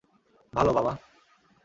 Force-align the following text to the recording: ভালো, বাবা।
ভালো, 0.53 0.71
বাবা। 0.73 0.91